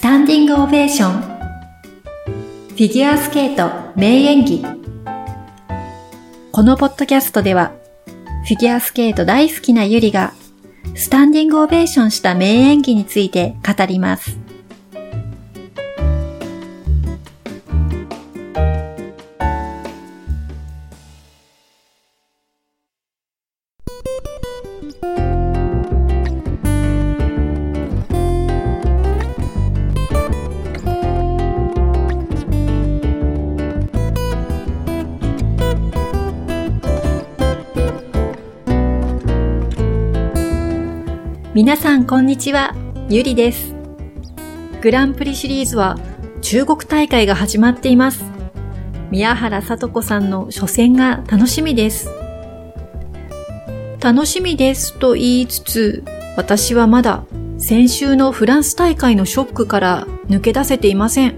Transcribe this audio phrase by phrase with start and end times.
[0.00, 4.64] スタンディングオベーションフィギュアスケート名演技
[6.52, 7.72] このポッドキャストでは
[8.46, 10.32] フィギュアスケート大好きなゆりが
[10.94, 14.39] スタンディングオベーションした名演技について語ります。
[41.52, 42.76] 皆さんこんにちは、
[43.08, 43.74] ゆりです。
[44.80, 45.98] グランプリシリーズは
[46.42, 48.22] 中国大会が始まっています。
[49.10, 52.08] 宮原さと子さんの初戦が楽しみです。
[54.00, 56.04] 楽しみですと言いつつ、
[56.36, 57.24] 私はまだ
[57.58, 61.34] 先週のフランス大会のショックから抜け出せていません。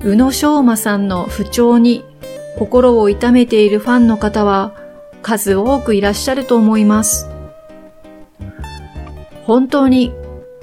[0.00, 2.06] 宇野昌磨さんの不調に
[2.58, 4.72] 心を痛めているファンの方は
[5.20, 7.28] 数多くいらっしゃると思います。
[9.48, 10.12] 本当に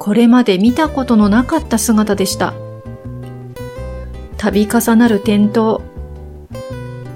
[0.00, 2.52] これまで見たことのなかった姿でした。
[4.38, 5.80] 度重なる転倒。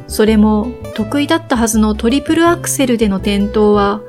[0.07, 4.01] それも得意だったはずのトリプルアクセルでの転倒は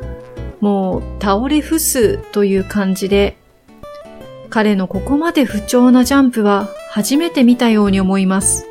[0.60, 3.36] もう倒れ伏すという感じで
[4.52, 8.68] 彼のここまで不調なジャンプは初めて見たように思います。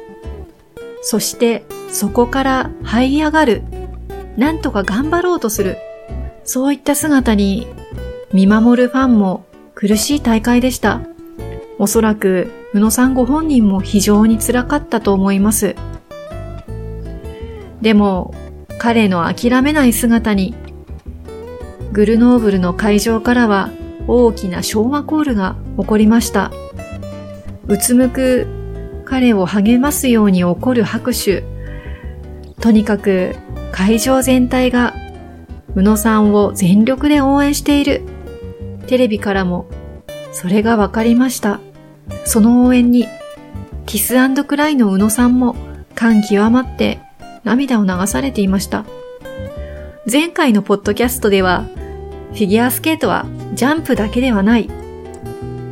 [1.02, 3.62] そしてそこから這い上がる。
[4.36, 5.76] なんとか頑張ろうとする。
[6.44, 7.66] そういった姿に
[8.32, 11.00] 見守るファンも苦しい大会でした。
[11.78, 15.76] おそらく、宇野さんご本人も非常に辛かったと思います。
[17.80, 18.34] でも、
[18.78, 20.54] 彼の諦めない姿に、
[21.92, 23.70] グルノーブルの会場からは
[24.06, 26.50] 大きな昭和コールが起こりました。
[27.68, 28.46] うつむく
[29.04, 31.44] 彼を励ますように起こる拍手。
[32.60, 33.34] とにかく
[33.72, 34.94] 会場全体が
[35.74, 38.02] 宇野さんを全力で応援している。
[38.86, 39.66] テレビからも、
[40.32, 41.60] それがわかりました。
[42.24, 43.06] その応援に、
[43.86, 44.14] キス
[44.44, 45.56] クライの宇野さんも
[45.94, 46.98] 感極まって
[47.44, 48.84] 涙を流されていました。
[50.10, 51.64] 前回のポッドキャストでは、
[52.32, 54.68] フィギュアスケートはジャンプだけではない。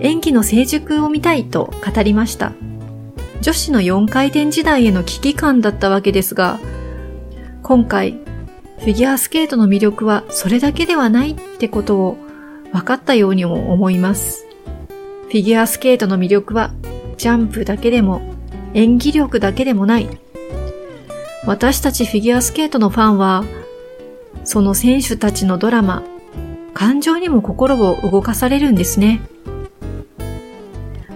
[0.00, 2.52] 演技の成熟を見たいと語りました。
[3.40, 6.58] 女子の4回転時代への危機感だったわけですが、
[7.62, 8.12] 今回、
[8.78, 12.18] フィギュアスケートの魅力はそれだけではないってことを
[12.74, 14.46] 分かったようにも思います。
[15.22, 16.72] フィギュアスケートの魅力は
[17.16, 18.20] ジャンプだけでも
[18.74, 20.08] 演技力だけでもない。
[21.46, 23.44] 私たちフィギュアスケートのファンは、
[24.42, 26.02] その選手たちのドラマ、
[26.72, 29.20] 感情にも心を動かされるんですね。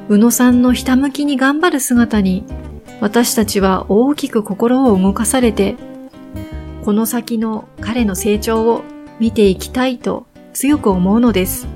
[0.08, 2.44] 宇野さんのひたむきに頑張る姿に、
[3.00, 5.74] 私たちは大きく心を動かされて、
[6.84, 8.84] この先の彼の成長を
[9.18, 10.27] 見ていきたいと
[10.58, 11.68] 強く思うのです。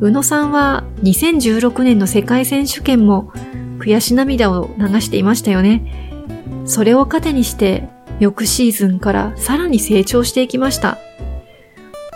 [0.00, 3.30] 宇野さんは2016年の世界選手権も
[3.78, 6.24] 悔し涙を流していましたよね。
[6.64, 10.96] それを糧にして翌シーズンからさらに成長していきました。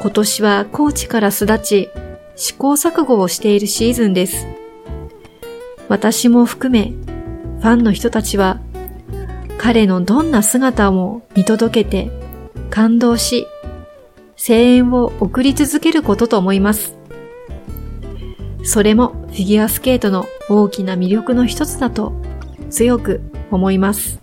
[0.00, 1.90] 今年はコーチから巣立ち
[2.34, 4.46] 試行錯誤をしているシーズンです。
[5.90, 6.94] 私も含め
[7.60, 8.58] ファンの人たちは
[9.58, 12.10] 彼のどんな姿も見届けて
[12.70, 13.46] 感動し
[14.42, 16.96] 声援を送り続けることと思います。
[18.64, 22.14] それもフィギュアスケートの大きな魅力の一つだと
[22.70, 23.20] 強く
[23.50, 24.18] 思います。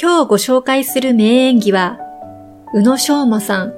[0.00, 2.09] 今日ご紹介する名演技は
[2.72, 3.74] 宇野昌磨さん、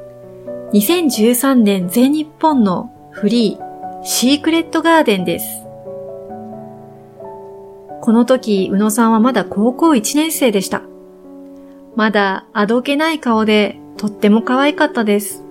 [0.74, 5.62] 2013年全日本のフリー、シークレットガーデンです。
[8.02, 10.82] この時、宇野さんはまだ高校1年生でした。
[11.96, 15.42] まだあどけない顔でとっても可愛かったです。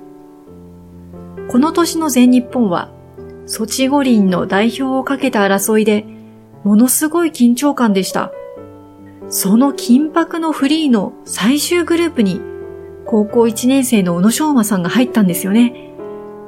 [1.50, 2.92] この年の全日本は、
[3.48, 6.06] ソチ五輪の代表をかけた争いで、
[6.64, 8.32] ものすごい緊張感でした。
[9.30, 12.51] その緊迫のフリーの最終グループに
[13.06, 15.92] 高校1年生の宇野昌磨さんが入ったんですよね。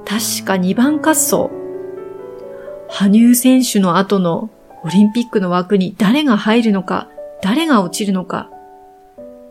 [0.06, 1.50] 確か2番滑走。
[2.90, 4.50] 羽生選手の後の
[4.84, 7.10] オリンピックの枠に誰が入るのか、
[7.42, 8.50] 誰が落ちるのか。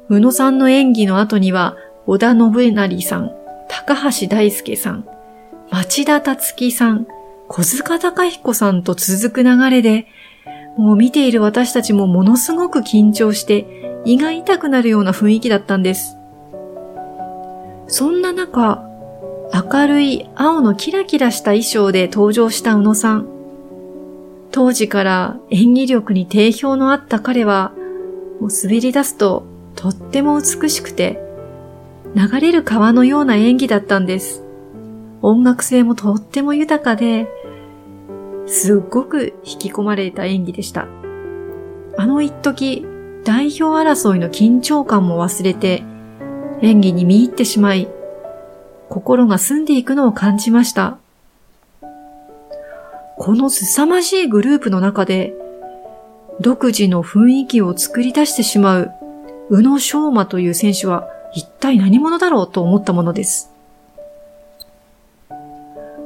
[0.09, 1.77] 宇野さんの演技の後には、
[2.07, 3.33] 織田信成さん、
[3.69, 5.07] 高橋大輔さん、
[5.71, 7.07] 町田達樹さん、
[7.49, 10.07] 小塚隆彦さんと続く流れで、
[10.77, 13.67] もう見ている私たちもものすごく緊張して
[14.05, 16.17] 胃が痛くなるような雰囲気だったんです。
[17.93, 18.89] そんな中、
[19.53, 23.29] 明るい青のキラキラした衣装で登場した宇野さん。
[24.51, 27.73] 当時から演技力に定評のあった彼は、
[28.41, 29.45] もう滑り出すと
[29.77, 31.23] とっても美しくて、
[32.15, 34.43] 流れる川のような演技だったんです。
[35.21, 37.29] 音楽性もとっても豊かで、
[38.47, 40.87] すっごく引き込まれた演技でした。
[41.99, 42.87] あの一時、
[43.23, 45.85] 代表争いの緊張感も忘れて、
[46.63, 47.89] 演技に見入ってしまい、
[48.89, 50.97] 心が澄んでいくのを感じました。
[53.19, 55.35] この凄まじいグループの中で、
[56.41, 58.93] 独自の雰囲気を作り出してしまう
[59.51, 63.51] 宇野昌磨という選手は一体何者だろうと思ったものです。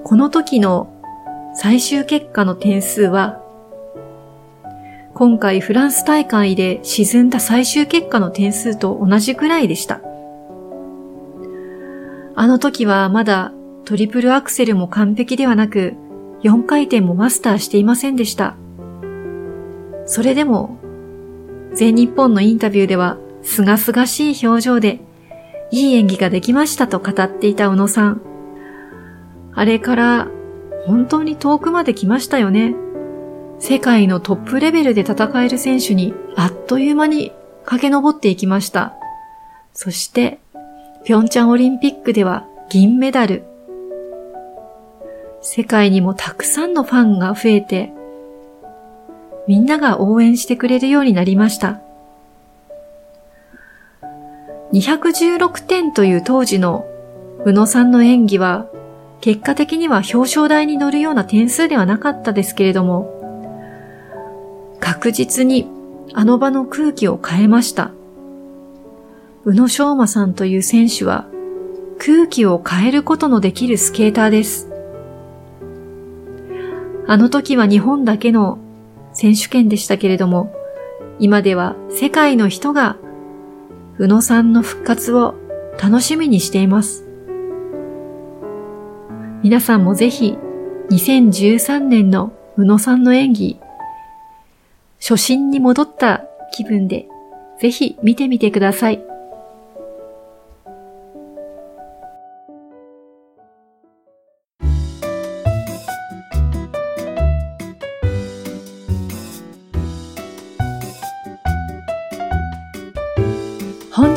[0.04, 0.92] この時の
[1.54, 3.42] 最終結果の点数は、
[5.12, 10.00] 今回フランス大会で沈んだ最終結果の点数と同じくらいでした。
[12.36, 13.52] あの時はまだ
[13.86, 15.94] トリプルアクセルも完璧ではなく、
[16.42, 18.56] 4回転もマスターしていませんでした。
[20.04, 20.76] それでも、
[21.72, 25.00] 全日本のインタビューでは、すがすがしい表情で、
[25.70, 28.20] いい演技ができましたと語っていた宇野さん。
[29.54, 30.28] あれから
[30.84, 32.76] 本当に遠くまで来ましたよね。
[33.58, 37.32] 世界のトップレベルで戦える選手にあっという間に
[37.64, 38.94] 駆け上っていきました。
[39.72, 40.38] そして、
[41.06, 43.44] ピョンチャンオリンピックでは銀メダル。
[45.40, 47.92] 世界にもたくさんのファンが増えて、
[49.46, 51.80] みんなが応援してくれるようになりました。
[54.72, 56.84] 216点という当時の
[57.44, 58.66] 宇野さんの演技は
[59.20, 63.12] 結果的には表彰台に乗るような点数ではなかったですけれども、
[64.80, 65.68] 確実に
[66.14, 67.92] あの場の空気を変えました。
[69.46, 71.24] 宇野昌磨さんという選手は
[71.98, 74.68] 空気を変えることのできるスケーターです。
[77.06, 78.58] あの時は日本だけの
[79.12, 80.52] 選手権でしたけれども、
[81.20, 82.96] 今では世界の人が
[83.98, 85.36] 宇野さんの復活を
[85.80, 87.06] 楽しみにしています。
[89.44, 90.36] 皆さんもぜひ
[90.90, 93.60] 2013年の宇野さんの演技、
[94.98, 97.06] 初心に戻った気分で
[97.60, 99.15] ぜひ見てみてください。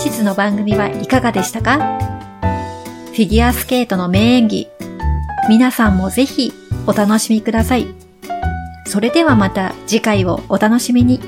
[0.01, 1.77] 本日の番組はいかがでしたか？
[3.07, 4.69] フィギュアスケートの名演技
[5.49, 6.53] 皆さんもぜひ
[6.87, 7.85] お楽しみください。
[8.85, 11.19] それではまた次回をお楽しみに。